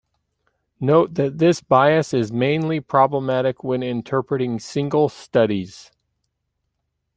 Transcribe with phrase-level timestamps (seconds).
[0.79, 5.91] Note that this bias is mainly problematic when interpreting single studies.